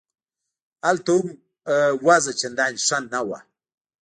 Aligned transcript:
هلته 0.85 1.09
هم 1.17 1.27
وضع 2.07 2.31
چندانې 2.41 2.79
ښه 2.87 2.97
نه 3.13 3.21
وه. 3.27 3.39